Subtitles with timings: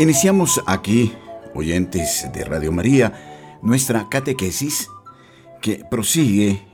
[0.00, 1.12] Iniciamos aquí,
[1.54, 4.88] oyentes de Radio María, nuestra catequesis
[5.60, 6.66] que prosigue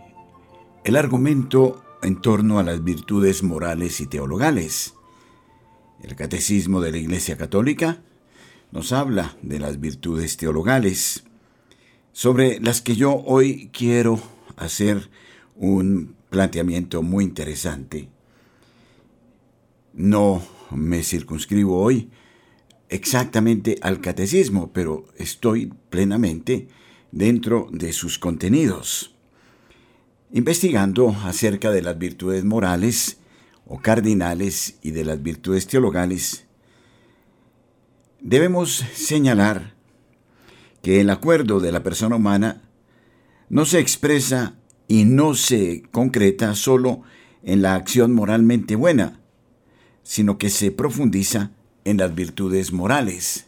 [0.85, 4.95] el argumento en torno a las virtudes morales y teologales.
[6.05, 8.01] El Catecismo de la Iglesia Católica
[8.71, 11.25] nos habla de las virtudes teologales,
[12.13, 14.21] sobre las que yo hoy quiero
[14.57, 15.11] hacer
[15.57, 18.09] un planteamiento muy interesante.
[19.95, 22.09] No me circunscribo hoy
[22.89, 26.69] exactamente al catecismo, pero estoy plenamente
[27.13, 29.15] dentro de sus contenidos.
[30.33, 33.19] Investigando acerca de las virtudes morales
[33.67, 36.47] o cardinales y de las virtudes teologales,
[38.21, 39.75] debemos señalar
[40.83, 42.63] que el acuerdo de la persona humana
[43.49, 44.57] no se expresa
[44.89, 47.03] y no se concreta solo
[47.43, 49.21] en la acción moralmente buena,
[50.03, 51.53] sino que se profundiza
[51.87, 53.47] en las virtudes morales,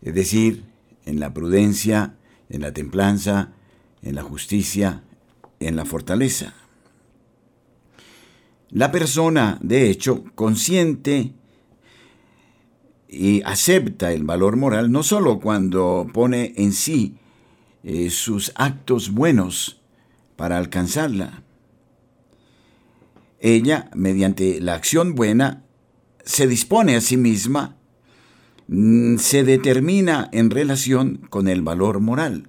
[0.00, 0.64] es decir,
[1.04, 2.14] en la prudencia,
[2.48, 3.52] en la templanza,
[4.00, 5.02] en la justicia,
[5.60, 6.54] en la fortaleza.
[8.70, 11.34] La persona, de hecho, consciente
[13.06, 17.16] y acepta el valor moral no solo cuando pone en sí
[17.84, 19.78] eh, sus actos buenos
[20.36, 21.42] para alcanzarla.
[23.40, 25.61] Ella, mediante la acción buena,
[26.24, 27.76] se dispone a sí misma,
[28.68, 32.48] mm, se determina en relación con el valor moral.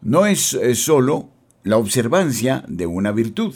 [0.00, 1.30] No es eh, sólo
[1.62, 3.54] la observancia de una virtud,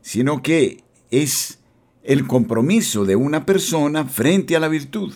[0.00, 1.58] sino que es
[2.02, 5.14] el compromiso de una persona frente a la virtud,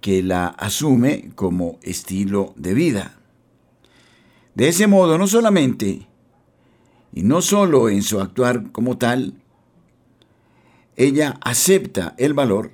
[0.00, 3.20] que la asume como estilo de vida.
[4.54, 6.08] De ese modo, no solamente,
[7.12, 9.39] y no solo en su actuar como tal,
[10.96, 12.72] ella acepta el valor,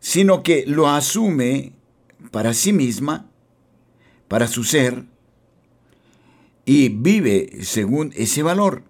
[0.00, 1.72] sino que lo asume
[2.30, 3.30] para sí misma,
[4.28, 5.04] para su ser,
[6.64, 8.82] y vive según ese valor.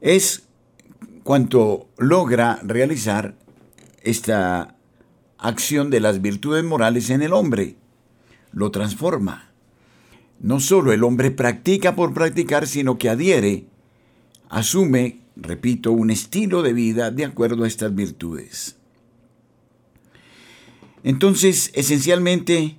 [0.00, 0.46] Es
[1.24, 3.34] cuanto logra realizar
[4.02, 4.76] esta
[5.38, 7.76] acción de las virtudes morales en el hombre.
[8.52, 9.50] Lo transforma.
[10.38, 13.66] No solo el hombre practica por practicar, sino que adhiere,
[14.48, 18.76] asume repito, un estilo de vida de acuerdo a estas virtudes.
[21.04, 22.78] Entonces, esencialmente,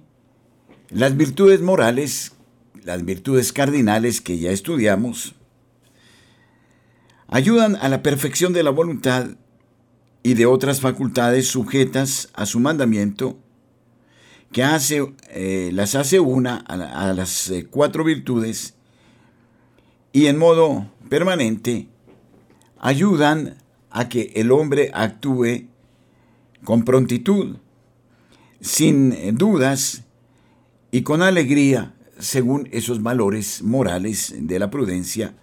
[0.89, 2.33] las virtudes morales,
[2.83, 5.35] las virtudes cardinales que ya estudiamos,
[7.27, 9.29] ayudan a la perfección de la voluntad
[10.23, 13.37] y de otras facultades sujetas a su mandamiento,
[14.51, 18.75] que hace, eh, las hace una a, las eh, cuatro virtudes
[20.13, 21.89] y en modo permanente
[22.79, 23.57] ayudan
[23.89, 25.67] a que el hombre actúe
[26.63, 27.57] con prontitud,
[28.61, 30.03] sin dudas
[30.91, 35.35] y con alegría según esos valores morales de la prudencia,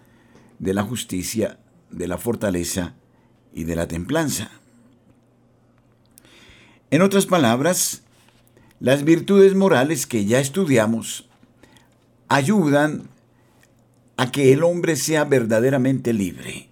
[0.59, 1.59] de la justicia,
[1.89, 2.95] de la fortaleza
[3.53, 4.51] y de la templanza.
[6.91, 8.03] En otras palabras,
[8.79, 11.27] las virtudes morales que ya estudiamos
[12.27, 13.09] ayudan
[14.17, 16.69] a que el hombre sea verdaderamente libre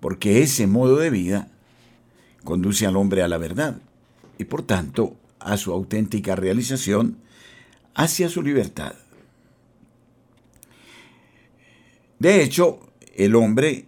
[0.00, 1.48] porque ese modo de vida
[2.44, 3.78] conduce al hombre a la verdad
[4.38, 7.18] y por tanto a su auténtica realización
[7.94, 8.94] hacia su libertad.
[12.18, 12.80] De hecho,
[13.14, 13.86] el hombre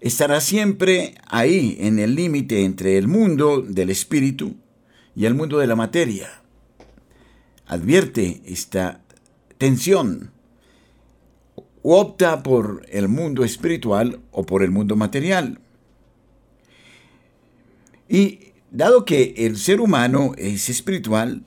[0.00, 4.54] estará siempre ahí en el límite entre el mundo del espíritu
[5.16, 6.42] y el mundo de la materia.
[7.66, 9.00] Advierte esta
[9.56, 10.33] tensión
[11.86, 15.60] o opta por el mundo espiritual o por el mundo material.
[18.08, 21.44] Y dado que el ser humano es espiritual,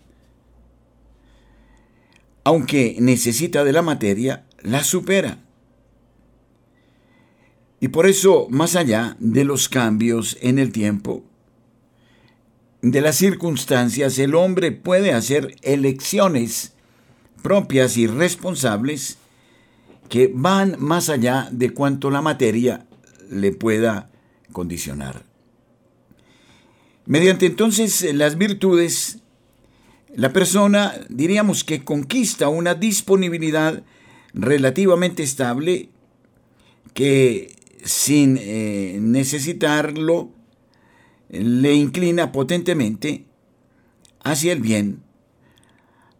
[2.43, 5.39] aunque necesita de la materia, la supera.
[7.79, 11.23] Y por eso, más allá de los cambios en el tiempo,
[12.83, 16.73] de las circunstancias, el hombre puede hacer elecciones
[17.41, 19.17] propias y responsables
[20.09, 22.86] que van más allá de cuanto la materia
[23.30, 24.09] le pueda
[24.51, 25.24] condicionar.
[27.06, 29.19] Mediante entonces las virtudes,
[30.13, 33.83] la persona diríamos que conquista una disponibilidad
[34.33, 35.89] relativamente estable
[36.94, 40.31] que sin eh, necesitarlo
[41.30, 43.25] le inclina potentemente
[44.24, 45.01] hacia el bien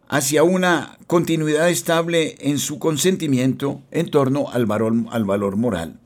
[0.08, 6.00] hacia una continuidad estable en su consentimiento en torno al valor, al valor moral.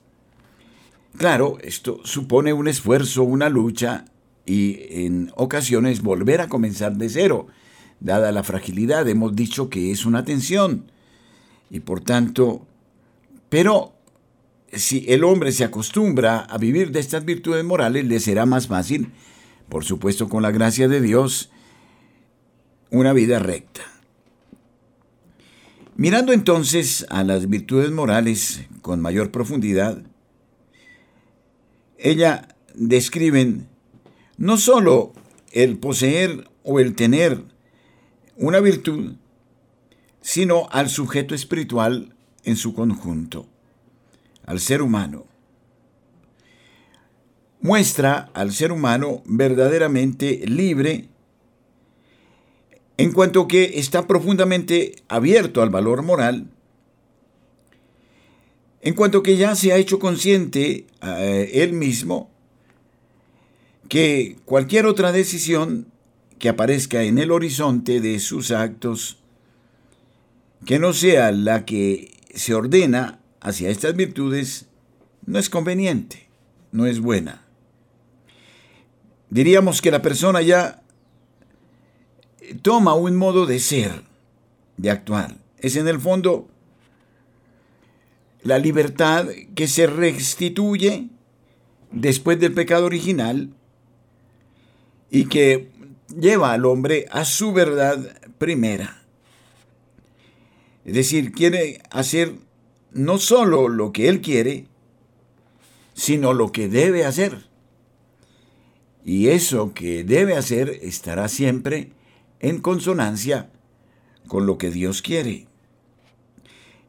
[1.16, 4.06] Claro, esto supone un esfuerzo, una lucha
[4.44, 7.46] y en ocasiones volver a comenzar de cero.
[8.00, 10.90] Dada la fragilidad, hemos dicho que es una tensión.
[11.70, 12.66] Y por tanto,
[13.48, 13.92] pero
[14.72, 19.12] si el hombre se acostumbra a vivir de estas virtudes morales, le será más fácil,
[19.68, 21.50] por supuesto con la gracia de Dios,
[22.90, 23.91] una vida recta.
[25.94, 30.02] Mirando entonces a las virtudes morales con mayor profundidad,
[31.98, 33.68] ella describen
[34.38, 35.12] no sólo
[35.52, 37.44] el poseer o el tener
[38.36, 39.16] una virtud,
[40.22, 42.14] sino al sujeto espiritual
[42.44, 43.46] en su conjunto,
[44.46, 45.26] al ser humano.
[47.60, 51.11] Muestra al ser humano verdaderamente libre
[52.96, 56.48] en cuanto que está profundamente abierto al valor moral,
[58.80, 62.30] en cuanto que ya se ha hecho consciente eh, él mismo
[63.88, 65.86] que cualquier otra decisión
[66.38, 69.18] que aparezca en el horizonte de sus actos,
[70.64, 74.66] que no sea la que se ordena hacia estas virtudes,
[75.26, 76.28] no es conveniente,
[76.72, 77.44] no es buena.
[79.30, 80.81] Diríamos que la persona ya
[82.60, 84.02] toma un modo de ser,
[84.76, 85.36] de actuar.
[85.58, 86.48] Es en el fondo
[88.42, 91.08] la libertad que se restituye
[91.92, 93.50] después del pecado original
[95.10, 95.70] y que
[96.18, 97.98] lleva al hombre a su verdad
[98.38, 99.02] primera.
[100.84, 102.34] Es decir, quiere hacer
[102.92, 104.66] no solo lo que él quiere,
[105.94, 107.46] sino lo que debe hacer.
[109.04, 111.92] Y eso que debe hacer estará siempre
[112.42, 113.50] en consonancia
[114.28, 115.46] con lo que Dios quiere.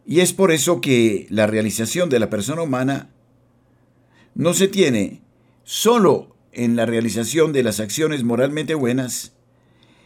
[0.06, 3.10] Y es por eso que la realización de la persona humana
[4.36, 5.22] no se tiene
[5.64, 9.32] solo en la realización de las acciones moralmente buenas,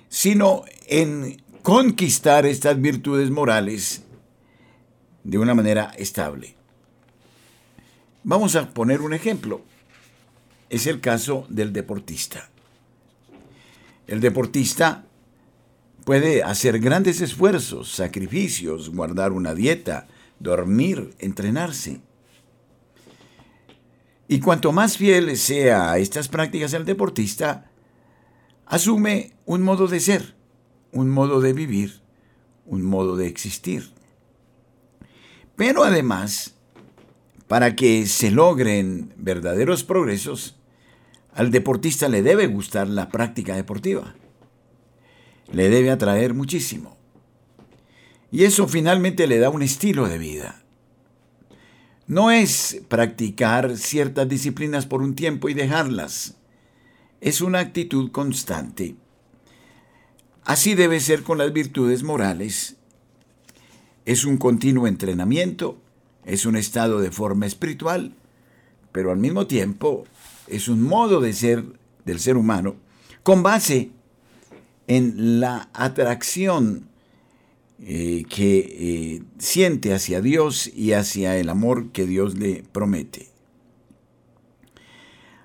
[0.10, 4.04] sino en conquistar estas virtudes morales
[5.24, 6.56] de una manera estable.
[8.24, 9.62] Vamos a poner un ejemplo.
[10.70, 12.50] Es el caso del deportista.
[14.06, 15.06] El deportista
[16.07, 20.07] Puede hacer grandes esfuerzos, sacrificios, guardar una dieta,
[20.39, 21.99] dormir, entrenarse.
[24.29, 27.71] Y cuanto más fiel sea a estas prácticas el deportista,
[28.65, 30.33] asume un modo de ser,
[30.93, 31.99] un modo de vivir,
[32.65, 33.91] un modo de existir.
[35.57, 36.55] Pero además,
[37.49, 40.55] para que se logren verdaderos progresos,
[41.33, 44.15] al deportista le debe gustar la práctica deportiva
[45.51, 46.98] le debe atraer muchísimo.
[48.32, 50.62] Y eso finalmente le da un estilo de vida.
[52.08, 56.36] No es practicar ciertas disciplinas por un tiempo y dejarlas.
[57.22, 58.96] Es una actitud constante.
[60.44, 62.77] Así debe ser con las virtudes morales.
[64.06, 65.77] Es un continuo entrenamiento,
[66.25, 68.13] es un estado de forma espiritual,
[68.94, 70.06] pero al mismo tiempo
[70.48, 71.66] es un modo de ser
[72.06, 72.75] del ser humano
[73.24, 73.92] con base
[74.88, 76.89] en la atracción
[77.79, 83.29] eh, que eh, siente hacia Dios y hacia el amor que Dios le promete.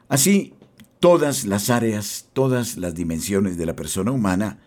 [0.09, 0.55] Así,
[1.01, 4.61] todas las áreas, todas las dimensiones de la persona humana,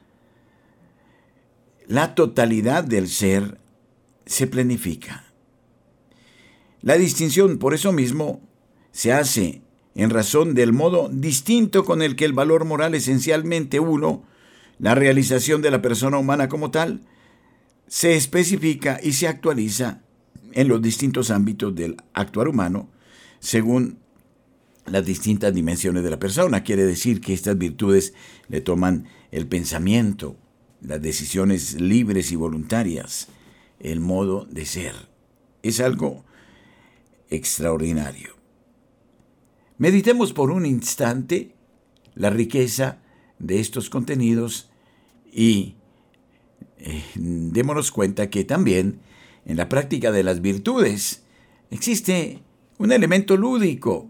[1.87, 3.57] la totalidad del ser
[4.25, 5.23] se planifica.
[6.81, 8.41] La distinción, por eso mismo,
[8.91, 9.61] se hace
[9.95, 14.23] en razón del modo distinto con el que el valor moral esencialmente uno
[14.79, 17.01] la realización de la persona humana como tal
[17.87, 20.01] se especifica y se actualiza
[20.53, 22.89] en los distintos ámbitos del actuar humano
[23.39, 23.99] según
[24.85, 26.63] las distintas dimensiones de la persona.
[26.63, 28.13] Quiere decir que estas virtudes
[28.47, 30.37] le toman el pensamiento,
[30.81, 33.27] las decisiones libres y voluntarias,
[33.79, 34.93] el modo de ser.
[35.63, 36.23] Es algo
[37.29, 38.35] extraordinario.
[39.77, 41.53] Meditemos por un instante
[42.13, 42.99] la riqueza
[43.39, 44.69] de estos contenidos
[45.31, 45.75] y
[46.77, 48.99] eh, démonos cuenta que también
[49.45, 51.23] en la práctica de las virtudes
[51.71, 52.41] existe
[52.77, 54.09] un elemento lúdico,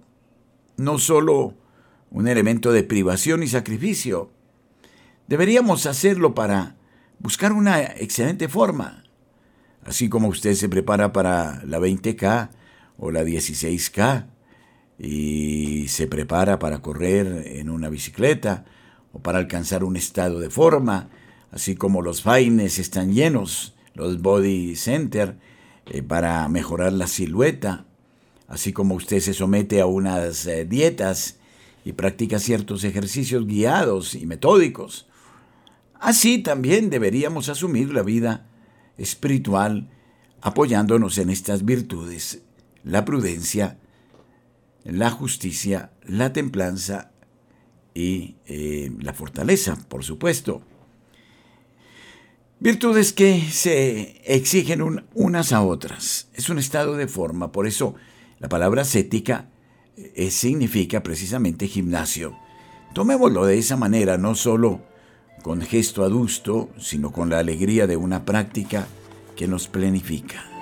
[0.78, 1.54] no solo
[2.12, 4.32] un elemento de privación y sacrificio.
[5.28, 6.76] Deberíamos hacerlo para
[7.20, 9.04] buscar una excelente forma,
[9.84, 12.50] así como usted se prepara para la 20K
[12.98, 14.28] o la 16K
[14.98, 18.66] y se prepara para correr en una bicicleta
[19.16, 21.10] o para alcanzar un estado de forma,
[21.50, 25.38] así como los faines están llenos, los body center,
[25.86, 27.86] eh, para mejorar la silueta.
[28.50, 31.38] así como usted se somete a unas eh, dietas
[31.86, 35.08] y practica ciertos ejercicios guiados y metódicos,
[35.98, 38.48] así también deberíamos asumir la vida
[38.98, 39.90] espiritual
[40.42, 42.42] apoyándonos en estas virtudes,
[42.84, 43.80] la prudencia,
[44.84, 47.15] la justicia, la templanza
[47.96, 50.62] y eh, la fortaleza, por supuesto.
[52.60, 56.28] Virtudes que se exigen unas a otras.
[56.34, 57.96] Es un estado de forma, por eso
[58.40, 59.50] la palabra ascética
[59.98, 62.38] eh, significa precisamente gimnasio.
[62.94, 64.82] Tomémoslo de esa manera, no solo
[65.42, 68.88] con gesto adusto, sino con la alegría de una práctica
[69.36, 70.55] que nos planifica.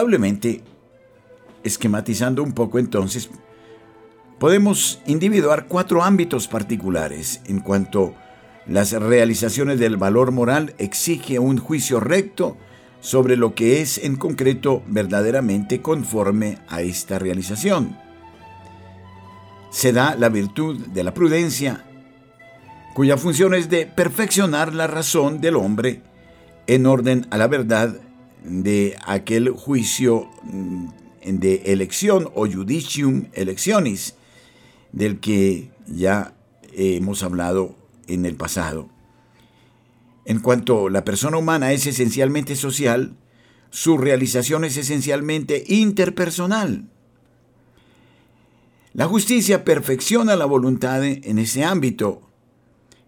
[0.00, 0.62] Indudablemente,
[1.62, 3.28] esquematizando un poco entonces,
[4.38, 8.14] podemos individuar cuatro ámbitos particulares en cuanto
[8.66, 12.56] las realizaciones del valor moral exige un juicio recto
[13.00, 17.98] sobre lo que es en concreto verdaderamente conforme a esta realización.
[19.68, 21.84] Se da la virtud de la prudencia,
[22.94, 26.00] cuya función es de perfeccionar la razón del hombre
[26.66, 28.00] en orden a la verdad
[28.44, 30.88] de aquel juicio mm,
[31.24, 34.14] de elección o judicium electionis
[34.92, 36.34] del que ya
[36.72, 38.88] hemos hablado en el pasado.
[40.24, 43.16] En cuanto la persona humana es esencialmente social,
[43.70, 46.88] su realización es esencialmente interpersonal.
[48.92, 52.22] La justicia perfecciona la voluntad en ese ámbito.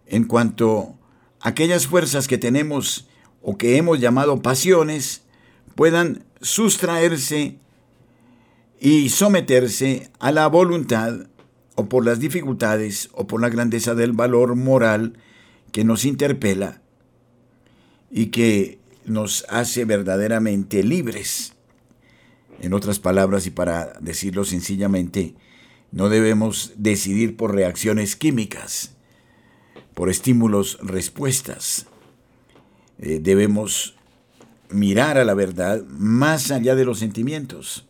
[0.07, 0.95] En cuanto
[1.41, 3.09] aquellas fuerzas que tenemos
[3.43, 5.23] o que hemos llamado pasiones
[5.75, 7.59] puedan sustraerse
[8.81, 11.27] y someterse a la voluntad
[11.75, 15.15] o por las dificultades o por la grandeza del valor moral
[15.71, 16.83] que nos interpela
[18.11, 21.55] y que nos hace verdaderamente libres.
[22.61, 25.35] En otras palabras, y para decirlo sencillamente,
[25.91, 28.95] no debemos decidir por reacciones químicas,
[29.95, 31.87] por estímulos respuestas.
[33.03, 33.97] Eh, debemos
[34.71, 37.85] mirar a la verdad más allá de los sentimientos.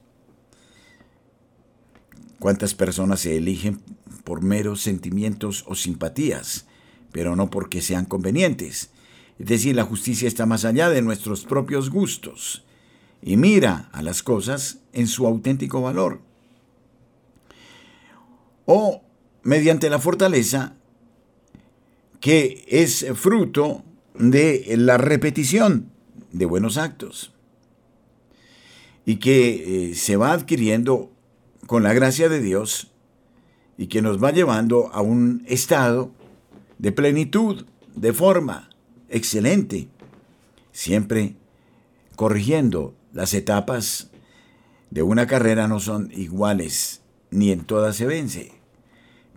[2.38, 3.82] ¿Cuántas personas se eligen
[4.24, 6.66] por meros sentimientos o simpatías,
[7.12, 8.90] pero no porque sean convenientes?
[9.38, 12.64] Es decir, la justicia está más allá de nuestros propios gustos
[13.20, 16.22] y mira a las cosas en su auténtico valor.
[18.64, 19.02] O
[19.42, 20.74] mediante la fortaleza
[22.18, 23.84] que es fruto
[24.30, 25.90] de la repetición
[26.30, 27.32] de buenos actos.
[29.04, 31.10] Y que eh, se va adquiriendo
[31.66, 32.92] con la gracia de Dios
[33.76, 36.12] y que nos va llevando a un estado
[36.78, 38.70] de plenitud, de forma
[39.08, 39.88] excelente,
[40.70, 41.34] siempre
[42.14, 44.10] corrigiendo las etapas
[44.90, 45.66] de una carrera.
[45.66, 48.52] No son iguales, ni en todas se vence,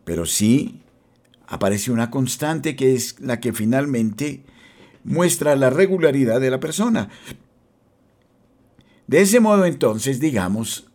[0.03, 0.83] pero sí
[1.47, 4.43] aparece una constante que es la que finalmente
[5.05, 7.09] muestra la regularidad de la persona.
[9.07, 10.87] De ese modo entonces digamos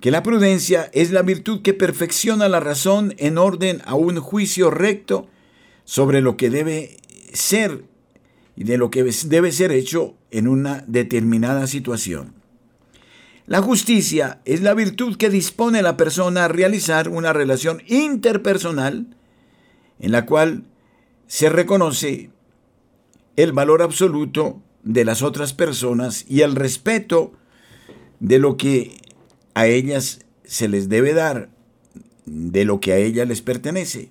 [0.00, 4.70] que la prudencia es la virtud que perfecciona la razón en orden a un juicio
[4.70, 5.28] recto
[5.84, 6.96] sobre lo que debe
[7.32, 7.84] ser
[8.56, 12.34] y de lo que debe ser hecho en una determinada situación.
[13.46, 19.06] La justicia es la virtud que dispone a la persona a realizar una relación interpersonal
[19.98, 20.64] en la cual
[21.26, 22.30] se reconoce
[23.42, 27.32] el valor absoluto de las otras personas y el respeto
[28.18, 28.98] de lo que
[29.54, 31.50] a ellas se les debe dar,
[32.26, 34.10] de lo que a ellas les pertenece.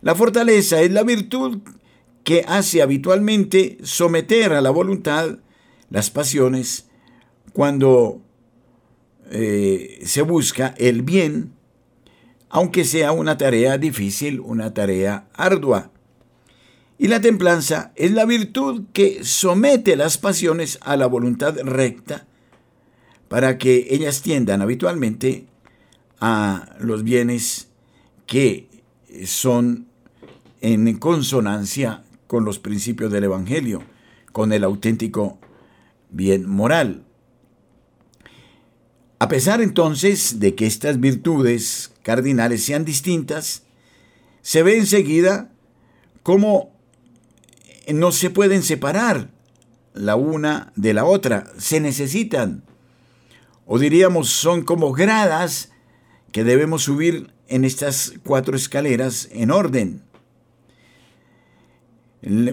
[0.00, 1.58] La fortaleza es la virtud
[2.24, 5.38] que hace habitualmente someter a la voluntad
[5.90, 6.88] las pasiones
[7.52, 8.20] cuando
[9.30, 11.52] eh, se busca el bien,
[12.50, 15.90] aunque sea una tarea difícil, una tarea ardua.
[16.98, 22.26] Y la templanza es la virtud que somete las pasiones a la voluntad recta
[23.28, 25.46] para que ellas tiendan habitualmente
[26.20, 27.68] a los bienes
[28.26, 28.68] que
[29.24, 29.86] son
[30.60, 33.84] en consonancia con los principios del Evangelio,
[34.32, 35.38] con el auténtico
[36.10, 37.04] bien moral.
[39.20, 43.62] A pesar entonces de que estas virtudes cardinales sean distintas,
[44.42, 45.50] se ve enseguida
[46.22, 46.77] cómo
[47.92, 49.30] no se pueden separar
[49.94, 52.62] la una de la otra, se necesitan,
[53.66, 55.70] o diríamos son como gradas
[56.32, 60.02] que debemos subir en estas cuatro escaleras en orden.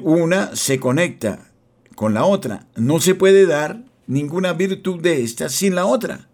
[0.03, 1.51] Una se conecta
[1.95, 2.67] con la otra.
[2.75, 6.27] No se puede dar ninguna virtud de estas sin la otra.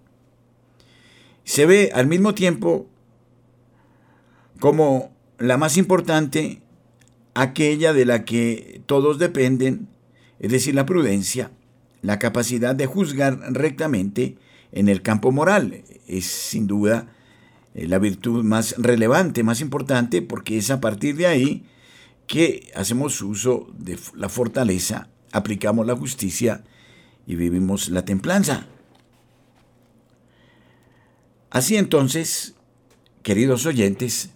[1.43, 2.87] Se ve al mismo tiempo
[4.59, 6.61] como la más importante,
[7.33, 9.87] aquella de la que todos dependen,
[10.39, 11.51] es decir, la prudencia,
[12.01, 14.37] la capacidad de juzgar rectamente
[14.71, 15.83] en el campo moral.
[16.07, 17.07] Es sin duda
[17.73, 21.65] eh, la virtud más relevante, más importante, porque es a partir de ahí
[22.27, 26.63] que hacemos uso de la fortaleza, aplicamos la justicia
[27.27, 28.67] y vivimos la templanza.
[31.49, 32.55] Así entonces,
[33.23, 34.29] queridos oyentes,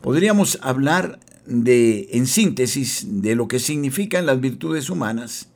[0.00, 5.48] podríamos hablar de, en síntesis, de lo que significan las virtudes humanas,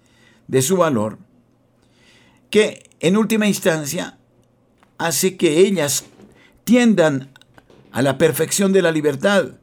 [0.48, 1.18] de su valor,
[2.50, 4.18] que en última instancia
[4.98, 6.05] hace que ellas
[6.64, 7.31] tiendan
[7.90, 9.59] a la perfección de la libertad,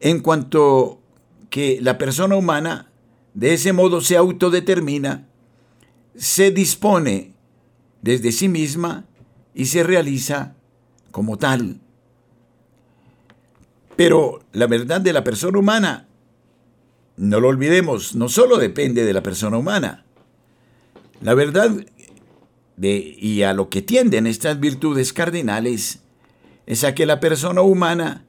[0.00, 1.00] en cuanto
[1.50, 2.90] que la persona humana
[3.34, 5.26] de ese modo se autodetermina,
[6.16, 7.34] se dispone
[8.02, 9.06] desde sí misma
[9.54, 10.54] y se realiza
[11.10, 11.80] como tal.
[13.98, 16.06] Pero la verdad de la persona humana,
[17.16, 20.04] no lo olvidemos, no solo depende de la persona humana.
[21.20, 21.84] La verdad
[22.80, 25.98] y a lo que tienden estas virtudes cardinales
[26.66, 28.24] es a que la persona humana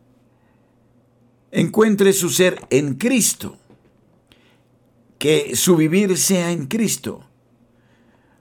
[1.52, 3.56] encuentre su ser en Cristo,
[5.20, 7.28] que su vivir sea en Cristo,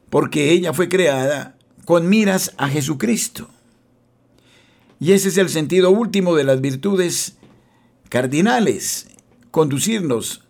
[0.09, 3.51] porque ella fue creada con miras a Jesucristo.
[5.00, 7.37] Y ese es el sentido último de las virtudes
[8.08, 9.08] cardinales,
[9.50, 10.44] conducirnos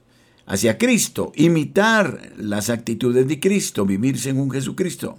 [0.46, 5.18] hacia Cristo, imitar las actitudes de Cristo, vivir según Jesucristo.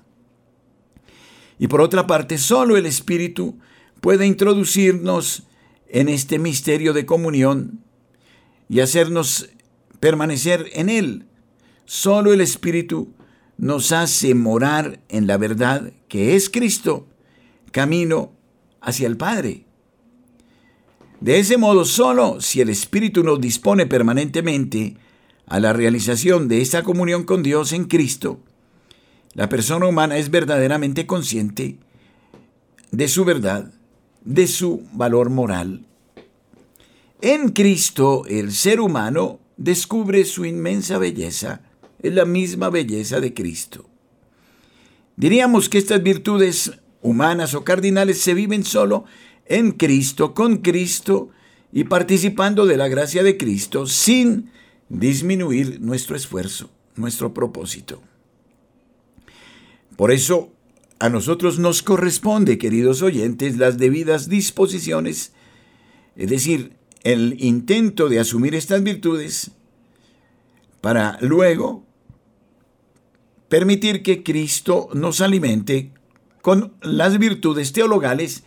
[1.60, 3.60] Y por otra parte, solo el Espíritu
[4.02, 5.44] puede introducirnos
[5.88, 7.84] en este misterio de comunión
[8.68, 9.50] y hacernos
[10.00, 11.26] permanecer en él.
[11.86, 13.14] Solo el Espíritu
[13.58, 17.08] nos hace morar en la verdad que es Cristo,
[17.72, 18.39] camino
[18.82, 19.66] hacia el Padre.
[21.22, 24.96] De ese modo, solo si el Espíritu nos dispone permanentemente
[25.48, 28.40] a la realización de esta comunión con Dios en Cristo,
[29.34, 31.80] la persona humana es verdaderamente consciente
[32.92, 33.72] de su verdad
[34.24, 35.86] de su valor moral.
[37.22, 41.62] En Cristo el ser humano descubre su inmensa belleza,
[42.02, 43.86] es la misma belleza de Cristo.
[45.18, 49.06] Diríamos que estas virtudes humanas o cardinales se viven solo
[49.46, 51.30] en Cristo, con Cristo
[51.72, 54.52] y participando de la gracia de Cristo sin
[54.90, 58.02] disminuir nuestro esfuerzo, nuestro propósito.
[59.96, 60.52] Por eso
[61.00, 65.34] a nosotros nos corresponde, queridos oyentes, las debidas disposiciones,
[66.16, 69.52] es decir, el intento de asumir estas virtudes
[70.82, 71.86] para luego
[73.48, 75.92] permitir que Cristo nos alimente
[76.50, 78.42] con las virtudes teologales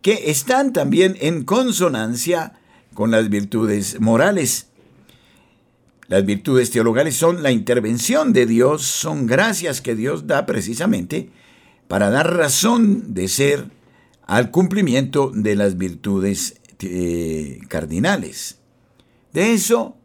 [0.00, 2.52] que están también en consonancia
[2.94, 4.68] con las virtudes morales.
[6.06, 11.30] Las virtudes teologales son la intervención de Dios, son gracias que Dios da precisamente
[11.88, 13.64] para dar razón de ser
[14.24, 18.60] al cumplimiento de las virtudes eh, cardinales.
[19.32, 19.96] De eso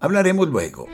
[0.00, 0.86] hablaremos luego.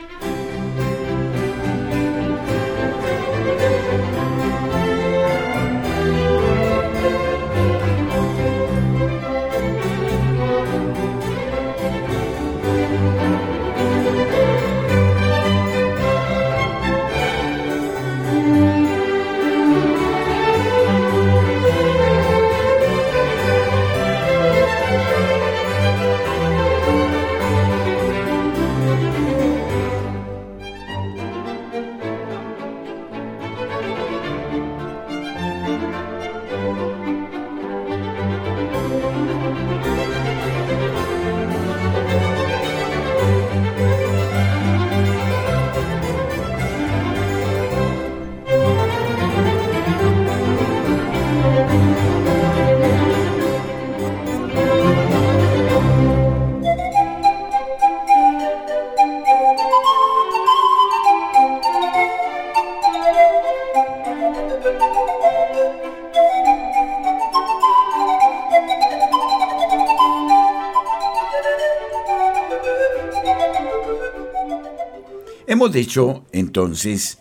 [75.77, 77.19] Dicho entonces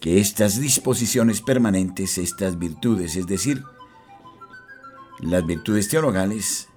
[0.00, 3.62] que estas disposiciones permanentes, estas virtudes, es decir,
[5.20, 6.68] las virtudes teologales,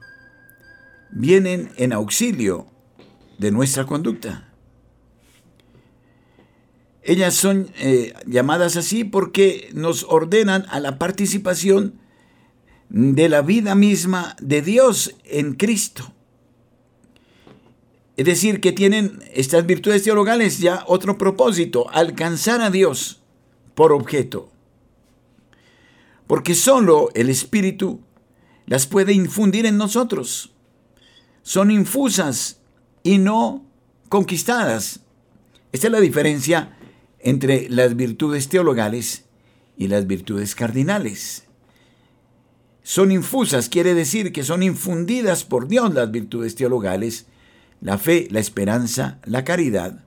[1.10, 2.68] vienen en auxilio
[3.40, 4.48] de nuestra conducta.
[7.02, 12.00] Ellas son eh, llamadas así porque nos ordenan a la participación
[12.90, 16.14] de la vida misma de Dios en Cristo.
[18.18, 23.22] Es decir, que tienen estas virtudes teologales ya otro propósito, alcanzar a Dios
[23.76, 24.50] por objeto.
[26.26, 28.02] Porque solo el Espíritu
[28.66, 30.52] las puede infundir en nosotros.
[31.44, 32.60] Son infusas
[33.04, 33.64] y no
[34.10, 35.02] conquistadas.
[35.72, 36.76] Esta es la diferencia
[37.20, 39.26] entre las virtudes teologales
[39.78, 41.44] y las virtudes cardinales.
[42.82, 47.28] Son infusas, quiere decir que son infundidas por Dios las virtudes teologales,
[47.82, 50.04] la fe, la esperanza, la caridad.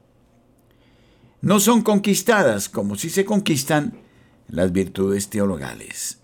[1.41, 3.95] No son conquistadas como si se conquistan
[4.49, 6.19] las virtudes teologales.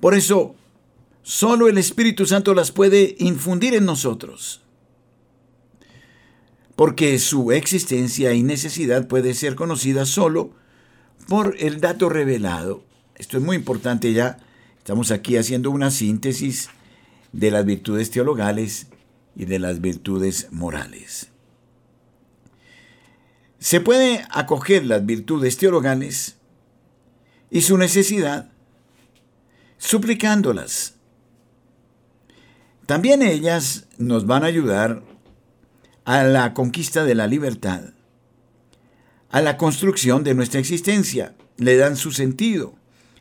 [0.00, 0.54] Por eso,
[1.22, 4.62] solo el Espíritu Santo las puede infundir en nosotros
[6.80, 10.52] porque su existencia y necesidad puede ser conocida solo
[11.28, 12.82] por el dato revelado.
[13.16, 14.38] Esto es muy importante ya.
[14.78, 16.70] Estamos aquí haciendo una síntesis
[17.32, 18.86] de las virtudes teologales
[19.36, 21.30] y de las virtudes morales.
[23.58, 26.36] Se puede acoger las virtudes teologales
[27.50, 28.50] y su necesidad
[29.76, 30.94] suplicándolas.
[32.86, 35.02] También ellas nos van a ayudar
[36.04, 37.92] a la conquista de la libertad,
[39.30, 41.34] a la construcción de nuestra existencia.
[41.56, 42.74] Le dan su sentido,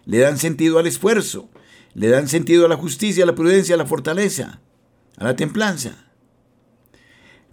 [0.05, 1.49] le dan sentido al esfuerzo,
[1.93, 4.61] le dan sentido a la justicia, a la prudencia, a la fortaleza,
[5.19, 6.05] a la templanza.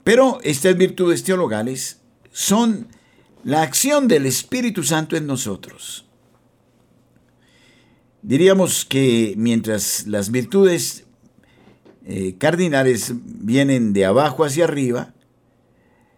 [0.05, 2.00] Pero estas virtudes teologales
[2.31, 2.88] son
[3.44, 6.07] la acción del Espíritu Santo en nosotros.
[8.22, 11.05] Diríamos que mientras las virtudes
[12.05, 15.14] eh, cardinales vienen de abajo hacia arriba,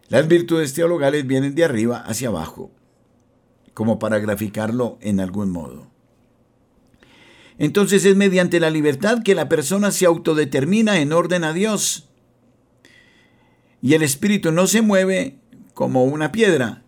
[0.09, 2.71] las virtudes teologales vienen de arriba hacia abajo,
[3.75, 5.88] como para graficarlo en algún modo.
[7.59, 12.09] Entonces es mediante la libertad que la persona se autodetermina en orden a Dios.
[13.83, 15.39] Y el espíritu no se mueve
[15.75, 16.85] como una piedra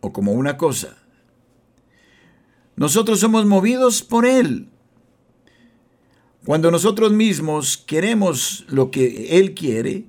[0.00, 0.96] o como una cosa.
[2.76, 4.68] Nosotros somos movidos por Él.
[6.44, 10.06] Cuando nosotros mismos queremos lo que Él quiere,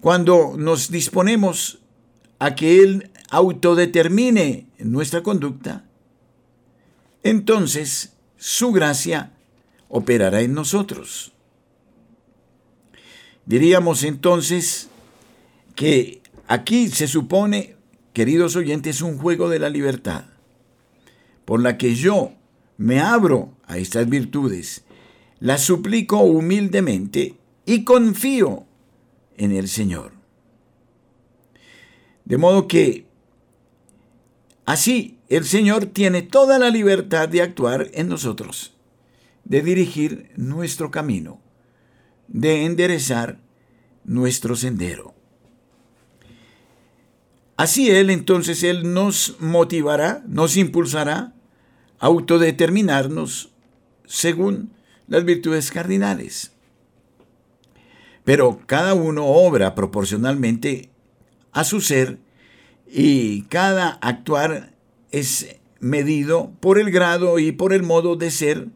[0.00, 1.78] cuando nos disponemos
[2.40, 5.84] a que Él autodetermine nuestra conducta,
[7.22, 9.30] entonces su gracia
[9.88, 11.30] operará en nosotros.
[13.46, 14.88] Diríamos entonces
[15.76, 17.76] que aquí se supone,
[18.12, 20.24] queridos oyentes, un juego de la libertad,
[21.44, 22.32] por la que yo
[22.78, 24.82] me abro a estas virtudes,
[25.38, 28.66] las suplico humildemente y confío
[29.36, 30.14] en el Señor.
[32.24, 33.06] De modo que
[34.64, 38.74] así el Señor tiene toda la libertad de actuar en nosotros,
[39.44, 41.40] de dirigir nuestro camino,
[42.28, 43.38] de enderezar
[44.04, 45.14] nuestro sendero.
[47.56, 51.32] Así Él entonces Él nos motivará, nos impulsará
[51.98, 53.54] a autodeterminarnos
[54.04, 54.74] según
[55.06, 56.52] las virtudes cardinales.
[58.24, 60.90] Pero cada uno obra proporcionalmente
[61.52, 62.18] a su ser
[62.86, 64.71] y cada actuar
[65.12, 68.68] es medido por el grado y por el modo de ser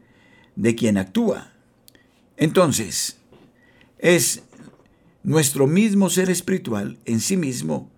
[0.55, 1.51] de quien actúa.
[2.37, 3.17] Entonces,
[3.99, 4.43] es
[5.23, 7.91] nuestro mismo ser espiritual en sí mismo,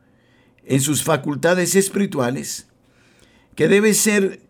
[0.66, 2.68] en sus facultades espirituales,
[3.56, 4.42] que debe ser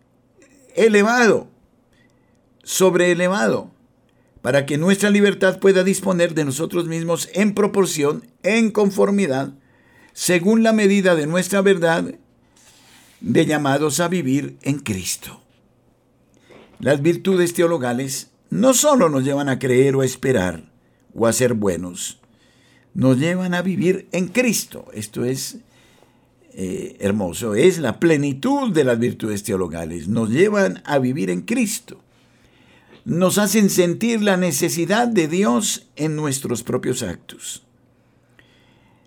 [0.76, 1.50] elevado,
[2.62, 3.72] sobreelevado,
[4.42, 9.52] para que nuestra libertad pueda disponer de nosotros mismos en proporción, en conformidad,
[10.12, 12.14] según la medida de nuestra verdad,
[13.20, 15.40] de llamados a vivir en Cristo.
[16.78, 20.70] Las virtudes teologales no solo nos llevan a creer o a esperar
[21.14, 22.18] o a ser buenos,
[22.94, 24.86] nos llevan a vivir en Cristo.
[24.94, 25.58] Esto es
[26.54, 32.02] eh, hermoso, es la plenitud de las virtudes teologales, nos llevan a vivir en Cristo
[33.04, 37.64] nos hacen sentir la necesidad de Dios en nuestros propios actos.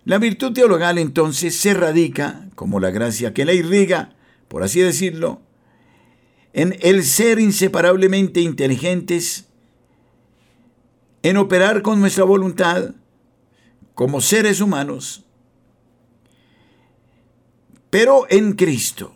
[0.04, 4.14] La virtud teologal entonces se radica, como la gracia que la irriga,
[4.48, 5.40] por así decirlo,
[6.52, 9.46] en el ser inseparablemente inteligentes,
[11.22, 12.94] en operar con nuestra voluntad
[13.94, 15.24] como seres humanos,
[17.88, 19.14] pero en Cristo,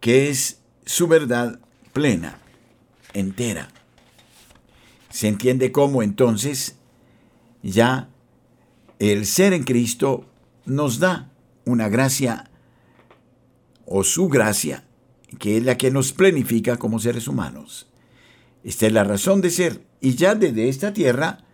[0.00, 1.58] que es su verdad
[1.92, 2.38] plena,
[3.14, 3.68] entera.
[5.08, 6.76] Se entiende cómo entonces
[7.62, 8.10] ya
[8.98, 10.24] el ser en Cristo
[10.64, 11.30] nos da
[11.64, 12.50] una gracia
[13.84, 14.84] o su gracia,
[15.38, 17.88] que es la que nos planifica como seres humanos.
[18.64, 19.86] Esta es la razón de ser.
[20.00, 21.44] Y ya desde esta tierra,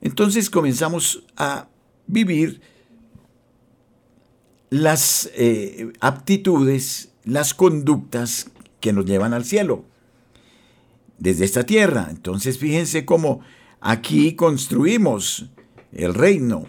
[0.00, 1.68] entonces comenzamos a
[2.06, 2.60] vivir
[4.70, 9.84] las eh, aptitudes, las conductas que nos llevan al cielo.
[11.18, 12.08] Desde esta tierra.
[12.10, 13.40] Entonces fíjense cómo
[13.80, 15.50] aquí construimos
[15.92, 16.66] el reino.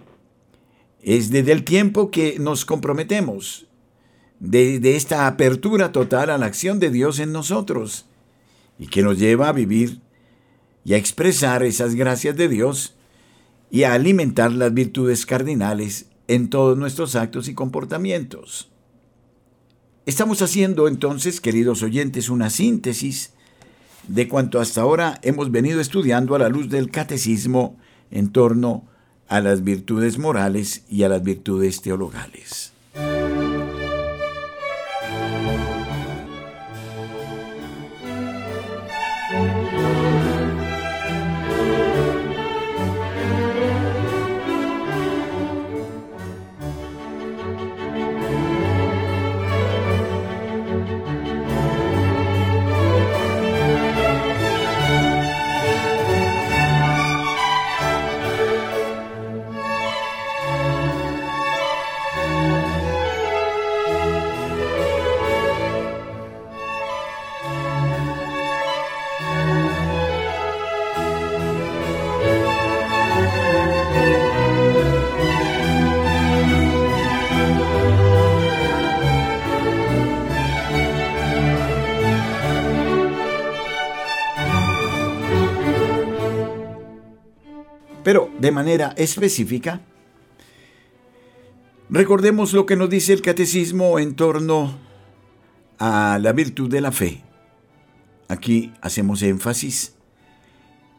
[1.02, 3.68] Es desde el tiempo que nos comprometemos,
[4.40, 8.06] de, esta apertura total a la acción de Dios en nosotros,
[8.78, 10.02] y que nos lleva a vivir
[10.84, 12.96] y a expresar esas gracias de Dios
[13.72, 18.70] y a alimentar las virtudes cardinales en todos nuestros actos y comportamientos.
[20.06, 23.34] Estamos haciendo entonces, queridos oyentes, una síntesis
[24.08, 27.78] de cuanto hasta ahora hemos venido estudiando a la luz del catecismo
[28.12, 28.86] en torno
[29.28, 32.72] a las virtudes morales y a las virtudes teologales.
[88.44, 89.80] De manera específica,
[91.90, 94.78] recordemos lo que nos dice el catecismo en torno
[95.80, 97.24] a la virtud de la fe.
[98.28, 99.96] Aquí hacemos énfasis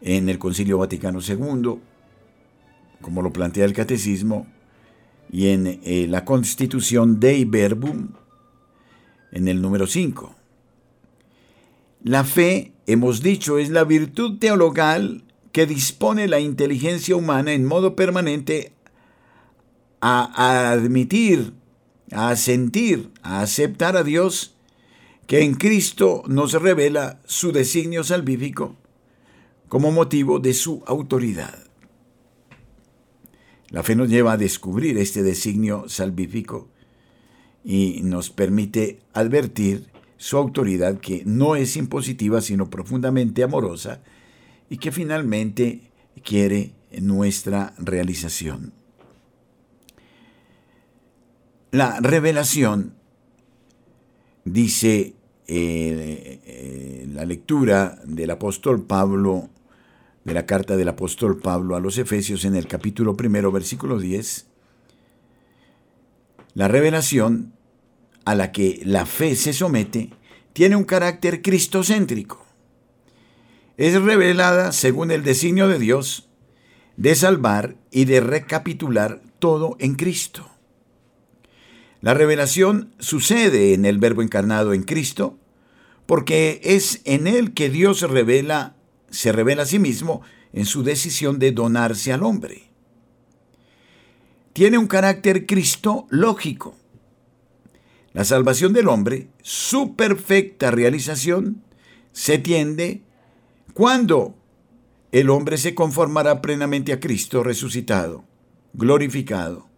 [0.00, 1.80] en el Concilio Vaticano II,
[3.02, 4.46] como lo plantea el catecismo,
[5.30, 8.08] y en eh, la Constitución Dei Verbum,
[9.32, 10.34] en el número 5.
[12.04, 15.23] La fe, hemos dicho, es la virtud teologal
[15.54, 18.72] que dispone la inteligencia humana en modo permanente
[20.00, 21.52] a, admitir,
[22.10, 24.56] a sentir, a aceptar a Dios,
[25.28, 28.74] que en Cristo nos revela su designio salvífico
[29.68, 31.56] como motivo de su autoridad.
[33.68, 36.68] La fe nos lleva a descubrir este designio salvífico
[37.62, 39.86] y nos permite advertir
[40.16, 44.02] su autoridad que no es impositiva sino profundamente amorosa
[44.68, 45.90] y que finalmente
[46.22, 48.72] quiere nuestra realización.
[51.70, 52.94] La revelación,
[54.44, 55.14] dice
[55.46, 59.50] eh, eh, la lectura del apóstol Pablo,
[60.24, 64.46] de la carta del apóstol Pablo a los Efesios en el capítulo primero, versículo 10,
[66.54, 67.52] la revelación
[68.24, 70.10] a la que la fe se somete
[70.52, 72.43] tiene un carácter cristocéntrico
[73.76, 76.28] es revelada según el designio de Dios
[76.96, 80.50] de salvar y de recapitular todo en Cristo.
[82.00, 85.38] La revelación sucede en el Verbo encarnado en Cristo
[86.06, 88.76] porque es en él que Dios revela,
[89.10, 92.70] se revela a sí mismo en su decisión de donarse al hombre.
[94.52, 96.76] Tiene un carácter cristológico.
[98.12, 101.64] La salvación del hombre, su perfecta realización,
[102.12, 103.02] se tiende
[103.74, 104.36] ¿Cuándo
[105.10, 108.24] el hombre se conformará plenamente a Cristo resucitado,
[108.72, 109.68] glorificado?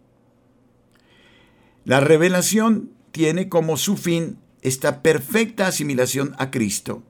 [1.83, 7.01] La revelación tiene como su fin esta perfecta asimilación a Cristo.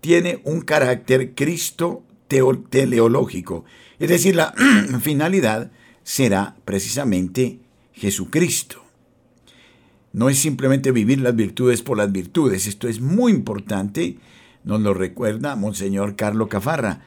[0.00, 3.66] Tiene un carácter Cristo teleológico,
[3.98, 4.54] es decir, la
[5.02, 5.70] finalidad
[6.02, 7.60] será precisamente
[7.92, 8.82] Jesucristo.
[10.14, 14.16] No es simplemente vivir las virtudes por las virtudes, esto es muy importante
[14.66, 17.06] nos lo recuerda Monseñor Carlo Cafarra,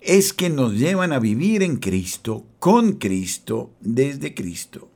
[0.00, 4.90] es que nos llevan a vivir en Cristo, con Cristo, desde Cristo.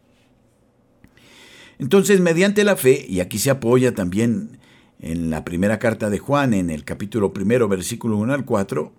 [1.79, 4.59] Entonces, mediante la fe, y aquí se apoya también
[4.99, 8.92] en la primera carta de Juan, en el capítulo primero, versículo 1 al 4,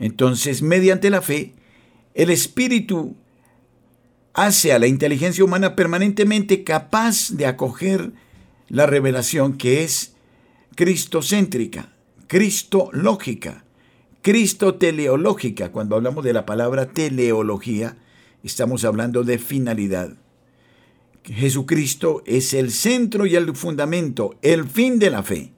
[0.00, 1.54] entonces, mediante la fe,
[2.14, 3.14] el Espíritu
[4.34, 8.10] hace a la inteligencia humana permanentemente capaz de acoger
[8.68, 10.12] la revelación que es
[10.74, 11.92] cristocéntrica,
[12.26, 13.64] cristológica,
[14.22, 15.72] cristoteleológica.
[15.72, 17.96] Cuando hablamos de la palabra teleología,
[18.42, 20.14] estamos hablando de finalidad.
[21.24, 25.52] Jesucristo es el centro y el fundamento, el fin de la fe.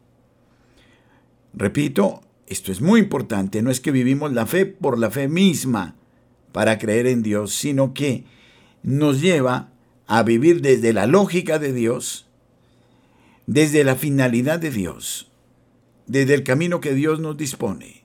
[1.54, 5.96] Repito, esto es muy importante, no es que vivimos la fe por la fe misma
[6.52, 8.24] para creer en Dios, sino que
[8.82, 9.70] nos lleva
[10.06, 12.26] a vivir desde la lógica de Dios,
[13.46, 15.30] desde la finalidad de Dios,
[16.06, 18.04] desde el camino que Dios nos dispone.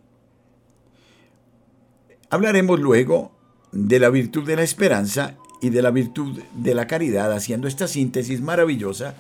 [2.30, 3.32] Hablaremos luego
[3.72, 7.88] de la virtud de la esperanza y de la virtud de la caridad, haciendo esta
[7.88, 9.16] síntesis maravillosa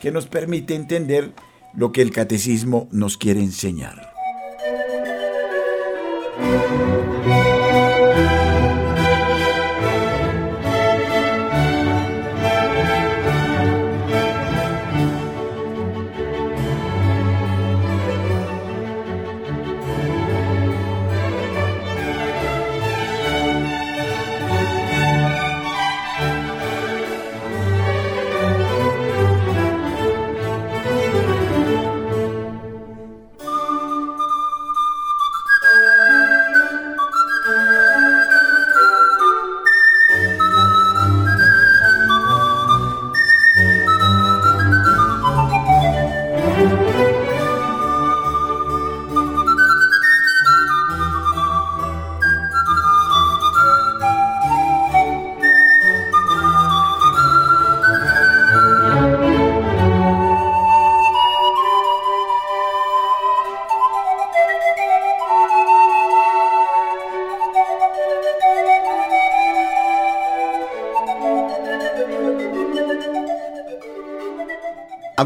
[0.00, 1.32] que nos permite entender
[1.74, 4.12] lo que el catecismo nos quiere enseñar.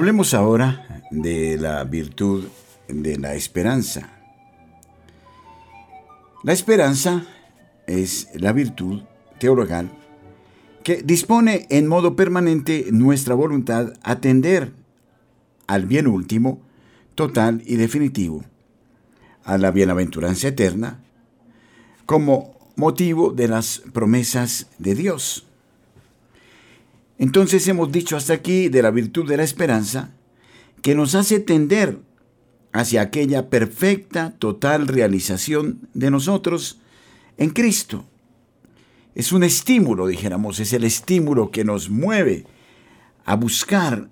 [0.06, 2.44] Hablemos ahora de la virtud
[2.86, 4.08] de la esperanza.
[6.44, 7.26] La esperanza
[7.88, 9.02] es la virtud
[9.40, 9.90] teologal
[10.84, 14.74] que dispone en modo permanente nuestra voluntad a tender
[15.66, 16.60] al bien último,
[17.16, 18.44] total y definitivo,
[19.42, 21.00] a la bienaventuranza eterna,
[22.04, 25.45] como motivo de las promesas de Dios.
[27.18, 30.10] Entonces hemos dicho hasta aquí de la virtud de la esperanza
[30.82, 31.98] que nos hace tender
[32.72, 36.78] hacia aquella perfecta, total realización de nosotros
[37.38, 38.04] en Cristo.
[39.14, 42.44] Es un estímulo, dijéramos, es el estímulo que nos mueve
[43.24, 44.10] a buscar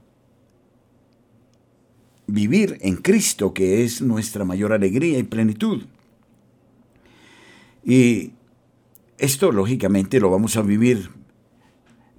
[2.26, 5.84] vivir en Cristo, que es nuestra mayor alegría y plenitud.
[7.84, 8.32] Y
[9.18, 11.10] esto, lógicamente, lo vamos a vivir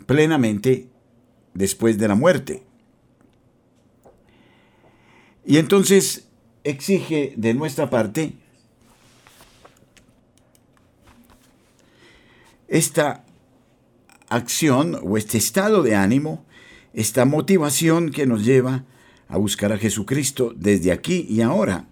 [0.05, 0.89] plenamente
[1.53, 2.63] después de la muerte.
[5.45, 6.27] Y entonces
[6.63, 8.33] exige de nuestra parte
[12.67, 13.23] esta
[14.27, 16.45] acción o este estado de ánimo,
[16.93, 18.85] esta motivación que nos lleva
[19.27, 21.87] a buscar a Jesucristo desde aquí y ahora.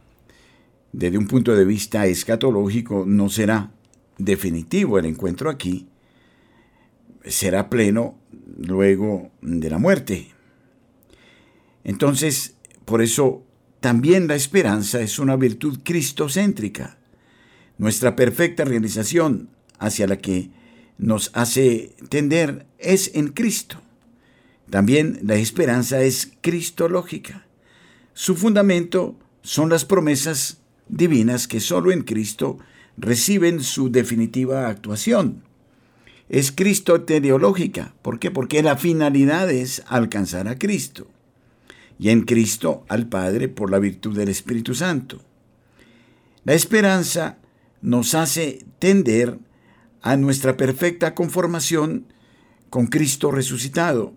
[0.91, 3.71] Desde un punto de vista escatológico no será
[4.17, 5.87] definitivo el encuentro aquí,
[7.25, 8.17] será pleno
[8.57, 10.27] luego de la muerte.
[11.83, 12.55] Entonces,
[12.85, 13.43] por eso
[13.79, 16.97] también la esperanza es una virtud cristocéntrica,
[17.77, 19.49] nuestra perfecta realización
[19.79, 20.51] hacia la que
[20.97, 23.81] nos hace tender es en Cristo.
[24.69, 27.45] También la esperanza es cristológica.
[28.13, 32.59] Su fundamento son las promesas divinas que solo en Cristo
[32.95, 35.42] reciben su definitiva actuación
[36.33, 37.93] es Cristo teleológica.
[38.01, 38.31] ¿Por qué?
[38.31, 41.05] Porque la finalidad es alcanzar a Cristo
[41.99, 45.21] y en Cristo al Padre por la virtud del Espíritu Santo.
[46.43, 47.37] La esperanza
[47.83, 49.37] nos hace tender
[50.01, 52.07] a nuestra perfecta conformación
[52.71, 54.13] con Cristo resucitado,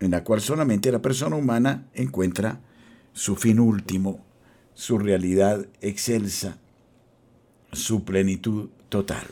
[0.00, 2.62] en la cual solamente la persona humana encuentra
[3.12, 4.24] su fin último,
[4.72, 6.56] su realidad excelsa,
[7.72, 9.26] su plenitud total.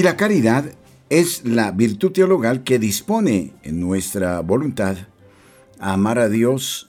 [0.00, 0.64] Y la caridad
[1.10, 4.96] es la virtud teologal que dispone en nuestra voluntad
[5.78, 6.88] a amar a Dios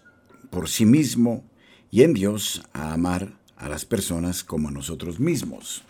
[0.49, 1.43] por sí mismo
[1.89, 5.83] y en Dios a amar a las personas como a nosotros mismos.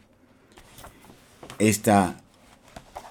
[1.59, 2.19] Esta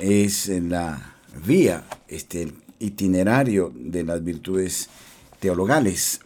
[0.00, 1.14] es la
[1.46, 4.90] vía, este itinerario de las virtudes
[5.38, 6.20] teologales.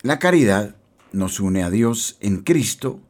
[0.00, 0.74] La caridad
[1.12, 3.02] nos une a Dios en Cristo,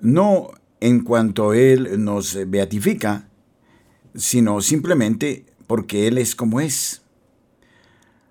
[0.00, 3.28] no en cuanto Él nos beatifica,
[4.14, 7.02] sino simplemente porque Él es como es,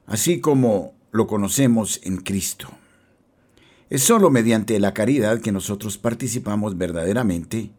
[0.05, 2.69] así como lo conocemos en Cristo.
[3.89, 7.71] Es sólo mediante la caridad que nosotros participamos verdaderamente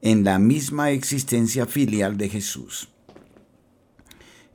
[0.00, 2.88] en la misma existencia filial de Jesús.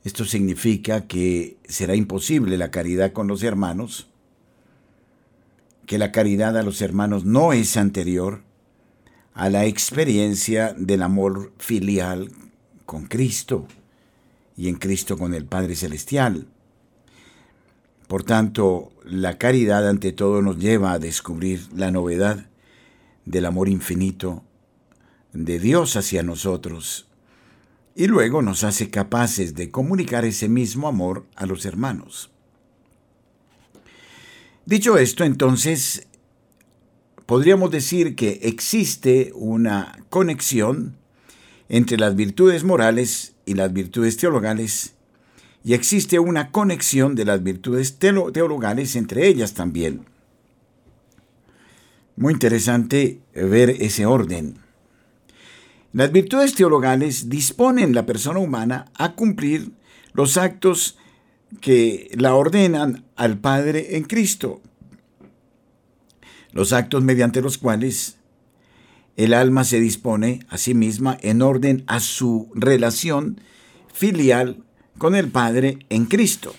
[0.02, 4.08] Esto significa que será imposible la caridad con los hermanos,
[5.86, 8.42] que la caridad a los hermanos no es anterior
[9.34, 12.32] a la experiencia del amor filial
[12.84, 13.66] con Cristo
[14.56, 16.48] y en Cristo con el Padre Celestial.
[18.08, 22.46] Por tanto, la caridad ante todo nos lleva a descubrir la novedad
[23.24, 24.42] del amor infinito
[25.32, 27.06] de Dios hacia nosotros
[27.94, 32.30] y luego nos hace capaces de comunicar ese mismo amor a los hermanos.
[34.66, 36.08] Dicho esto, entonces,
[37.24, 40.96] podríamos decir que existe una conexión
[41.68, 44.94] entre las virtudes morales y las virtudes teologales,
[45.62, 50.04] y existe una conexión de las virtudes teologales entre ellas también.
[52.16, 54.58] Muy interesante ver ese orden.
[55.92, 59.70] Las virtudes teologales disponen la persona humana a cumplir
[60.12, 60.98] los actos
[61.60, 64.60] que la ordenan al Padre en Cristo,
[66.52, 68.16] los actos mediante los cuales
[69.16, 73.40] el alma se dispone a sí misma en orden a su relación
[73.92, 74.62] filial
[74.98, 76.54] con el Padre en Cristo.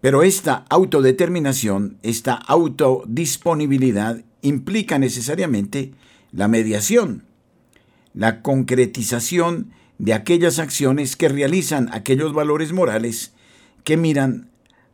[0.00, 5.92] Pero esta autodeterminación, esta autodisponibilidad implica necesariamente
[6.30, 7.24] la mediación,
[8.14, 13.32] la concretización de aquellas acciones que realizan aquellos valores morales
[13.84, 14.50] que miran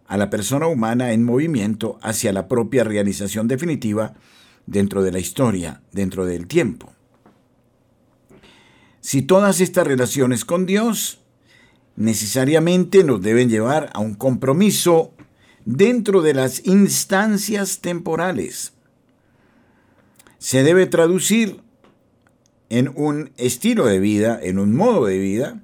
[0.06, 4.14] a la persona humana en movimiento hacia la propia realización definitiva
[4.66, 6.92] dentro de la historia, dentro del tiempo.
[9.00, 11.20] Si todas estas relaciones con Dios
[11.96, 15.14] necesariamente nos deben llevar a un compromiso
[15.64, 18.72] dentro de las instancias temporales.
[20.38, 21.62] Se debe traducir
[22.74, 25.62] en un estilo de vida, en un modo de vida,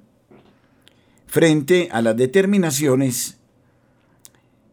[1.27, 3.37] frente a las determinaciones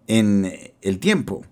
[0.07, 1.45] en el tiempo,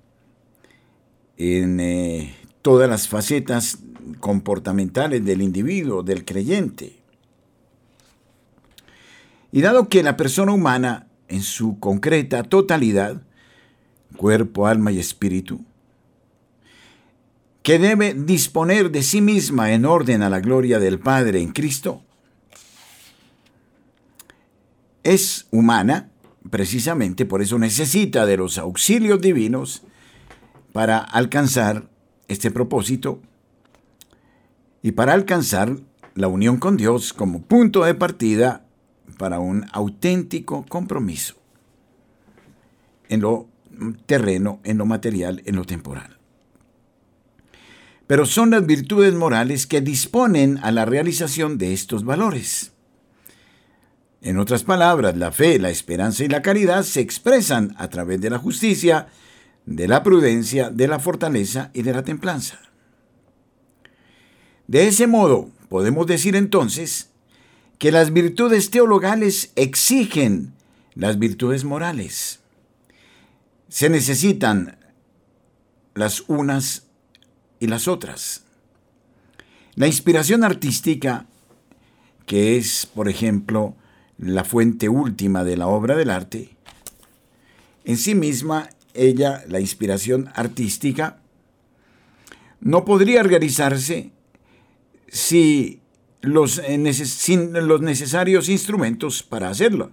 [1.38, 3.78] en eh, todas las facetas
[4.20, 7.00] comportamentales del individuo, del creyente.
[9.50, 13.22] Y dado que la persona humana, en su concreta totalidad,
[14.16, 15.64] cuerpo, alma y espíritu,
[17.66, 22.00] que debe disponer de sí misma en orden a la gloria del Padre en Cristo,
[25.02, 26.08] es humana,
[26.48, 29.82] precisamente por eso necesita de los auxilios divinos
[30.72, 31.88] para alcanzar
[32.28, 33.20] este propósito
[34.80, 35.76] y para alcanzar
[36.14, 38.64] la unión con Dios como punto de partida
[39.18, 41.34] para un auténtico compromiso
[43.08, 43.48] en lo
[44.06, 46.15] terreno, en lo material, en lo temporal.
[48.06, 52.72] Pero son las virtudes morales que disponen a la realización de estos valores.
[54.22, 58.30] En otras palabras, la fe, la esperanza y la caridad se expresan a través de
[58.30, 59.08] la justicia,
[59.66, 62.58] de la prudencia, de la fortaleza y de la templanza.
[64.66, 67.10] De ese modo, podemos decir entonces
[67.78, 70.54] que las virtudes teologales exigen
[70.94, 72.40] las virtudes morales.
[73.68, 74.78] Se necesitan
[75.94, 76.85] las unas
[77.60, 78.44] y las otras.
[79.74, 81.26] La inspiración artística,
[82.24, 83.76] que es, por ejemplo,
[84.18, 86.56] la fuente última de la obra del arte,
[87.84, 91.18] en sí misma, ella, la inspiración artística,
[92.60, 94.10] no podría realizarse
[95.08, 95.80] si
[96.20, 99.92] los, eh, sin los necesarios instrumentos para hacerlo.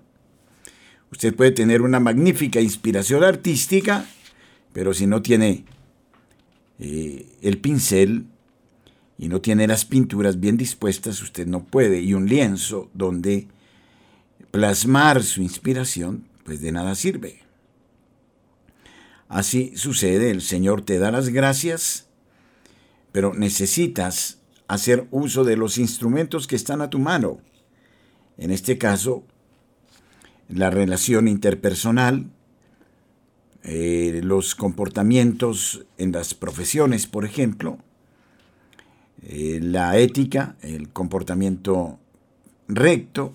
[1.11, 4.05] Usted puede tener una magnífica inspiración artística,
[4.73, 5.65] pero si no tiene
[6.83, 8.27] eh, el pincel
[9.17, 12.01] y no tiene las pinturas bien dispuestas, usted no puede.
[12.01, 13.47] Y un lienzo donde
[14.51, 17.41] plasmar su inspiración, pues de nada sirve.
[19.27, 22.07] Así sucede, el Señor te da las gracias
[23.13, 27.39] pero necesitas hacer uso de los instrumentos que están a tu mano.
[28.37, 29.23] En este caso,
[30.49, 32.31] la relación interpersonal,
[33.63, 37.77] eh, los comportamientos en las profesiones, por ejemplo,
[39.21, 41.97] eh, la ética, el comportamiento
[42.67, 43.33] recto,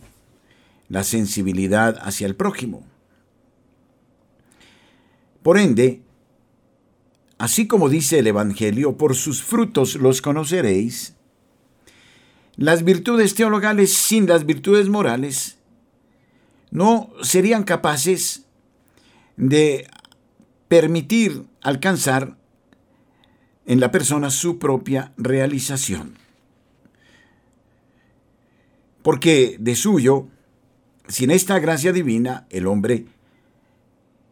[0.89, 2.85] la sensibilidad hacia el prójimo.
[5.43, 6.03] Por ende,
[7.39, 11.15] así como dice el Evangelio, por sus frutos los conoceréis,
[12.57, 15.57] las virtudes teologales sin las virtudes morales
[16.71, 18.45] no serían capaces
[19.39, 19.87] de
[20.69, 22.37] permitir alcanzar
[23.67, 26.15] en la persona su propia realización.
[29.03, 30.29] Porque de suyo,
[31.09, 33.07] sin esta gracia divina, el hombre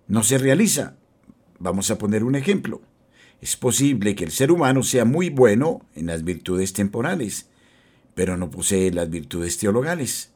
[0.09, 0.97] no se realiza.
[1.59, 2.83] Vamos a poner un ejemplo.
[3.41, 7.49] Es posible que el ser humano sea muy bueno en las virtudes temporales,
[8.15, 10.33] pero no posee las virtudes teologales.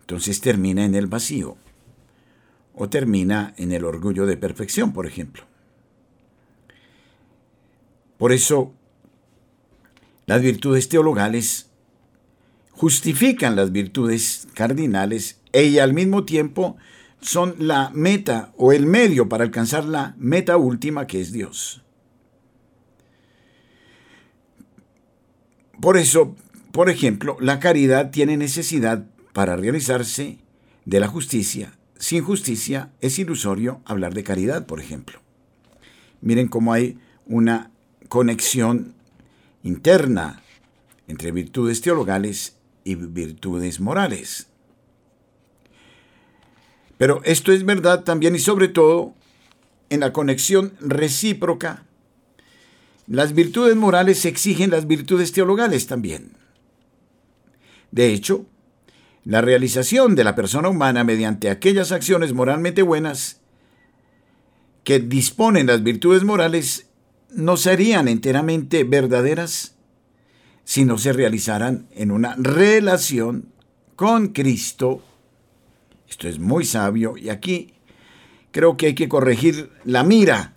[0.00, 1.56] Entonces termina en el vacío
[2.76, 5.44] o termina en el orgullo de perfección, por ejemplo.
[8.18, 8.72] Por eso,
[10.26, 11.70] las virtudes teologales
[12.70, 16.76] justifican las virtudes cardinales y al mismo tiempo
[17.20, 21.82] son la meta o el medio para alcanzar la meta última que es Dios.
[25.80, 26.36] Por eso,
[26.72, 30.38] por ejemplo, la caridad tiene necesidad para realizarse
[30.84, 31.75] de la justicia.
[31.98, 35.20] Sin justicia es ilusorio hablar de caridad, por ejemplo.
[36.20, 37.70] Miren cómo hay una
[38.08, 38.94] conexión
[39.62, 40.42] interna
[41.08, 44.48] entre virtudes teologales y virtudes morales.
[46.98, 49.14] Pero esto es verdad también y sobre todo
[49.90, 51.84] en la conexión recíproca.
[53.06, 56.32] Las virtudes morales exigen las virtudes teologales también.
[57.90, 58.46] De hecho,
[59.26, 63.40] la realización de la persona humana mediante aquellas acciones moralmente buenas
[64.84, 66.86] que disponen las virtudes morales
[67.34, 69.74] no serían enteramente verdaderas
[70.62, 73.48] si no se realizaran en una relación
[73.96, 75.02] con Cristo.
[76.08, 77.74] Esto es muy sabio y aquí
[78.52, 80.54] creo que hay que corregir la mira,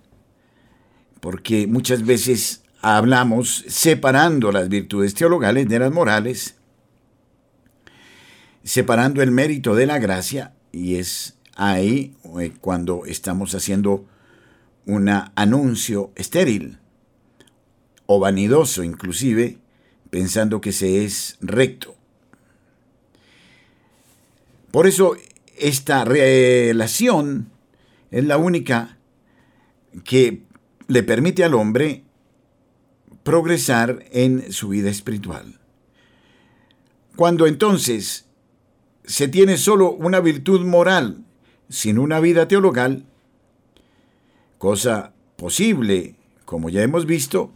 [1.18, 6.59] porque muchas veces hablamos separando las virtudes teologales de las morales,
[8.64, 14.06] separando el mérito de la gracia, y es ahí eh, cuando estamos haciendo
[14.86, 16.78] un anuncio estéril
[18.06, 19.58] o vanidoso inclusive,
[20.10, 21.94] pensando que se es recto.
[24.70, 25.16] Por eso
[25.56, 27.50] esta relación
[28.10, 28.98] es la única
[30.04, 30.42] que
[30.88, 32.04] le permite al hombre
[33.22, 35.60] progresar en su vida espiritual.
[37.16, 38.26] Cuando entonces
[39.04, 41.24] se tiene solo una virtud moral
[41.68, 43.06] sin una vida teologal,
[44.58, 47.52] cosa posible, como ya hemos visto,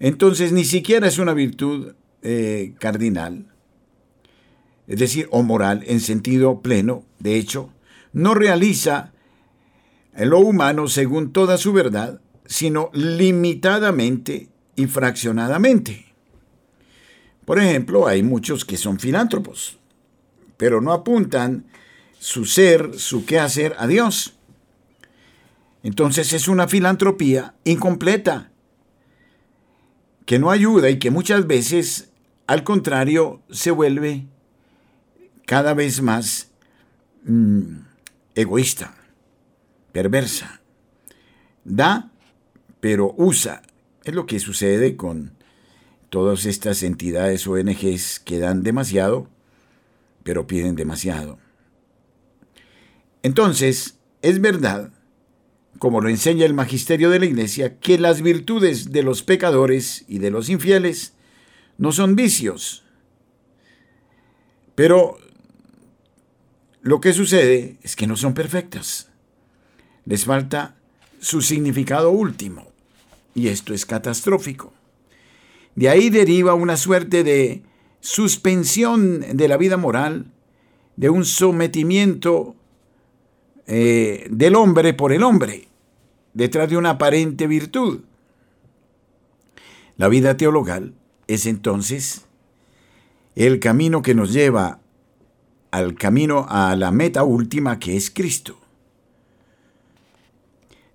[0.00, 3.46] entonces ni siquiera es una virtud eh, cardinal,
[4.86, 7.70] es decir, o moral en sentido pleno, de hecho,
[8.12, 9.12] no realiza
[10.16, 16.06] lo humano según toda su verdad, sino limitadamente y fraccionadamente.
[17.44, 19.78] Por ejemplo, hay muchos que son filántropos,
[20.56, 21.66] pero no apuntan
[22.18, 24.34] su ser, su quehacer a Dios.
[25.82, 28.50] Entonces es una filantropía incompleta,
[30.24, 32.10] que no ayuda y que muchas veces,
[32.46, 34.26] al contrario, se vuelve
[35.44, 36.50] cada vez más
[37.24, 37.80] mm,
[38.34, 38.94] egoísta,
[39.92, 40.62] perversa.
[41.64, 42.10] Da,
[42.80, 43.62] pero usa.
[44.04, 45.32] Es lo que sucede con
[46.10, 49.28] todas estas entidades ONGs que dan demasiado,
[50.24, 51.38] pero piden demasiado.
[53.22, 54.90] Entonces, es verdad,
[55.78, 60.18] como lo enseña el magisterio de la Iglesia, que las virtudes de los pecadores y
[60.18, 61.14] de los infieles
[61.78, 62.84] no son vicios,
[64.74, 65.18] pero
[66.82, 69.10] lo que sucede es que no son perfectas.
[70.04, 70.76] Les falta
[71.20, 72.72] su significado último.
[73.34, 74.72] Y esto es catastrófico.
[75.74, 77.62] De ahí deriva una suerte de
[78.04, 80.26] suspensión de la vida moral,
[80.96, 82.54] de un sometimiento
[83.66, 85.68] eh, del hombre por el hombre,
[86.34, 88.02] detrás de una aparente virtud.
[89.96, 90.92] La vida teologal
[91.28, 92.26] es entonces
[93.36, 94.80] el camino que nos lleva
[95.70, 98.58] al camino a la meta última que es Cristo.